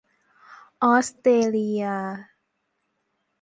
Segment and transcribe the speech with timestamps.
[0.83, 1.83] ออสเตรเลีย